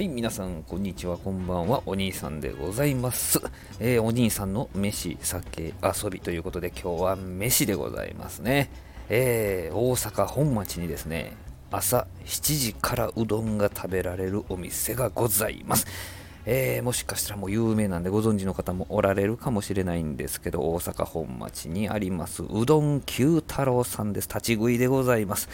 [0.00, 3.38] はい、皆さん、こんにちは、こんばんは、お兄さんでございます。
[3.80, 8.70] えーお兄さんの飯、酒、遊びということで、今日は飯でございますね。
[9.10, 11.36] えー大阪本町にですね、
[11.70, 15.86] 朝7時からうどんが食べられるお店がございます。
[16.46, 24.28] えーもしかしたらもう有名なんでご存知の方もおられるかもしれないんですけど、大阪本町にあります、うどん九太郎さんです。
[24.28, 25.50] 立ち食いでございます。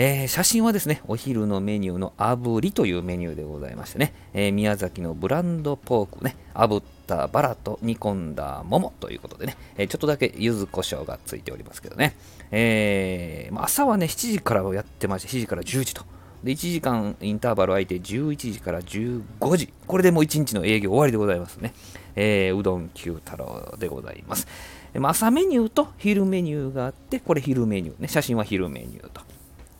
[0.00, 12.14] えー写真はですね、お昼のメニューの炙りというメニューでございましてね、えー宮崎のブランドポークね、炙ったバラと煮込んだ桃ということでね、えーちょっとだけ柚子胡椒がついておりますけどね、
[12.52, 16.04] えまあ朝はね、7時からやってまして、7時から10時と。
[16.44, 19.72] で、1時間インターバル空いて11時から15時。
[19.88, 21.74] これでもう1日の営業終わりでございますね。
[22.14, 24.46] えーうどん九太郎でございます。
[24.94, 28.06] ま朝メニューと昼メニューがあって、これ昼メニューね。
[28.06, 29.37] 写真は昼メニューと。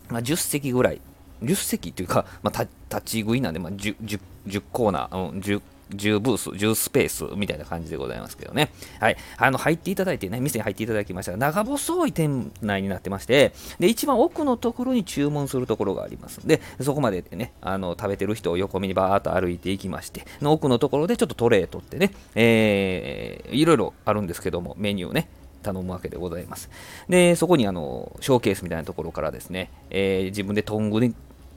[0.09, 1.01] まあ、10席ぐらい、
[1.43, 2.69] 10席というか、まあ、立
[3.05, 8.71] ち食いなんで、まあ、10, 10, 10コーナー、うん10 10ブース、10スペースみたいな感じでございますけどね。
[8.99, 9.17] はい。
[9.37, 25.27] あの、入っていただいてね、店に入っていただきましたが、長細い店内になってまして、で、一番奥のところに注文するところがありますんで、そこまでね、あの、食べてる人を横目にバーっと歩いていきまして、の奥のところでちょっとトレー取ってね、えー、いろいろあるんですけども、メニューね、
[25.61, 26.69] 頼むわけでございます。
[27.07, 31.11] で、そこにあのショーケースみたいなところからですね、えー自分でトングで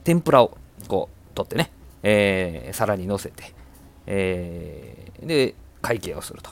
[0.05, 0.57] 天ぷらを
[0.89, 1.71] こう取ってね、
[2.03, 3.55] えー皿に乗せて、
[4.07, 6.51] えーで、会計をすると。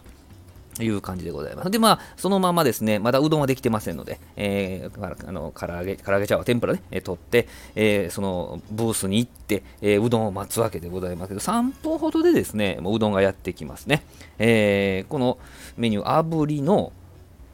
[0.83, 1.71] いう感じでございます。
[1.71, 14.03] で、まあ、そのままですね、まだうどんはできてませんので、えー、あの唐揚げ、唐揚げちゃうわ天ぷらね、えー取って、えーそのブースに行って、えーうどんを待つわけでございますけど、3分ほどでですね、もううどんがやってきますね。
[14.39, 15.39] えーこの
[15.77, 16.93] メニュー、炙りの、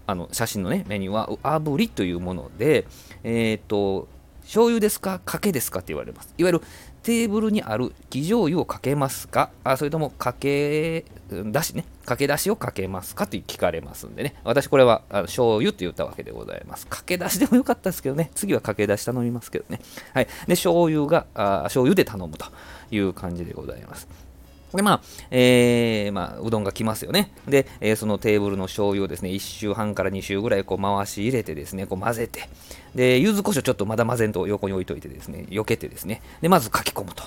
[0.07, 2.87] あの写真のね、メニューは、炙りというもので、
[3.25, 4.09] えっ、と、
[4.43, 6.33] 醤油ですかかけですかって言われます。
[6.39, 6.63] いわゆる
[7.03, 14.35] テーブルにある生醤油をかけますかあそれともかけだしね、かけだしをかけますかって聞かれますんでね。
[14.45, 16.87] 私これはあの醤油って言ったわけでございます。
[16.87, 18.31] かけだしでもよかったですけどね。
[18.35, 19.81] 次はかけだし頼みますけどね。
[20.15, 20.27] はい。
[20.47, 22.47] で、醤油が、あ醤油で頼むと
[22.91, 24.09] いう感じでございます。
[24.75, 25.01] で、まあ、
[25.31, 27.31] えーまあ、うどんが来ますよね。
[27.49, 32.49] で、えーそのテーブルの醤油をですね、1周半から2周ぐらいこう回し入れてですね、こう混ぜて、
[32.95, 37.23] で、柚子胡椒ちょっとまだ混ぜんと横に置いといてですね、避けてですね、で、まず書き込むと。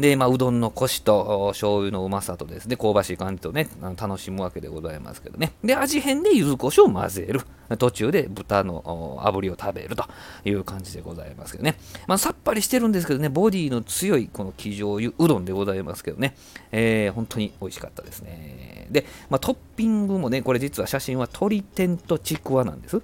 [0.00, 3.68] で、まあ、うどんのコシと醤油のうまさとですね、香ばしい感じとね、
[4.00, 5.52] 楽しむわけでございますけどね。
[5.64, 7.40] で、味変で柚子胡椒を混ぜる。
[7.78, 10.04] 途中で豚の炙りを食べると
[10.44, 11.76] いう感じでございますけどね。
[12.06, 16.34] まあ、さっぱりしてるんですけどね、ボディの強いこの生醤油うどんでございますけどね、
[16.70, 18.86] えーえ本当に美味しかったですね。
[18.90, 23.00] で、まあ、トッピングもね、これ実は写真は鶏天とちくわなんです。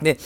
[0.00, 0.18] で、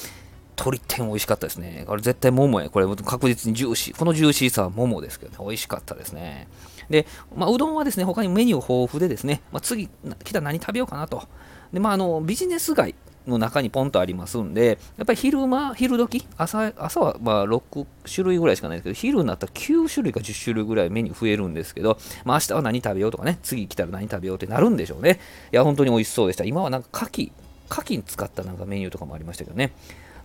[0.56, 1.84] 鶏天美味しかったですね。
[1.87, 2.71] これ絶対桃や。
[2.71, 3.97] これ確実にジューシー。
[3.97, 6.49] このジューシーさは桃ですけどね、美味しかったですね。
[6.89, 9.89] で、まあ、うどんはですね、他にメニュー豊富でですね、まあ、次
[10.22, 11.25] 来たら何食べようかなと。
[11.72, 12.95] で、まあ、あの、ビジネス街
[13.27, 25.21] の中にポンとありますんで、やっぱり昼間、昼時、朝朝はまあ6種類ぐらいしかないですけど、昼になったら9種類か10種類ぐらいメニュー増えるんですけど、まあ、明日は何食べようとかね、次来たら何食べようってなるんでしょうね。
[25.53, 26.45] いや、本当に美味しそうでした。
[26.45, 27.33] 今はなんか牡蠣、
[27.71, 29.73] 牡蠣使ったなんかメニューとかもありましたけどね。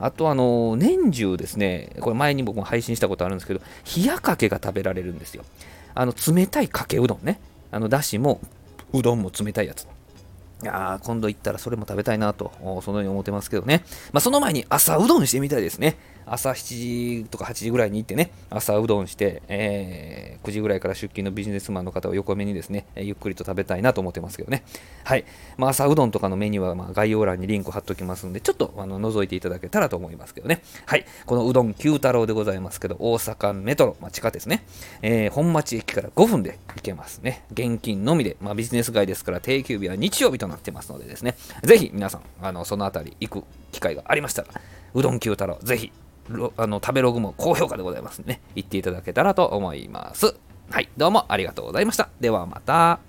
[0.01, 3.61] あとあの年中ですね、これ前に僕も配信したことあるんですけど、
[3.97, 5.43] 冷やかけが食べられるんですよ。
[5.93, 7.39] あの冷たいかけうどんね。
[7.71, 8.39] あのだしも
[8.93, 9.87] うどんも冷たいやつ。
[10.67, 12.51] ああ今度行ったらそれも食べたいなと、
[12.83, 13.83] そのように思ってますけどね。
[14.11, 15.97] まあ、その前に朝うどんしてみたいですね。
[16.31, 24.63] 朝7時とか8時ぐらいに行ってね、朝うどんして、えー9時ぐらいから出勤のビジネスマンの方を横目にですね、ゆっくりと食べたいなと思ってますけどね。
[25.03, 25.25] はい。
[25.57, 30.61] まあ、朝うどんとかのメニューはま概要欄にリンク貼っときますんで、ちょっとあの覗いていただけたらと思いますけどね。
[30.85, 31.05] はい。
[31.25, 34.63] このうどん九太郎でございますけど、大阪メトロ、まあ、地下鉄ね、
[35.01, 37.43] えー本町駅から5分で行けますね。
[37.51, 44.47] 現金のみで、まあ、ビジネス街ですから定休日は日曜日となってますのでですね、ぜひ皆さん、あのそのあたり行く機会がありましたら、
[44.93, 45.91] うどん九太郎、ぜひ、
[46.57, 50.35] あの食べログも高評価でございますね、行っていただけたらと思います。
[50.69, 52.09] はい、どうもありがとうございました。
[52.19, 53.08] ではまた。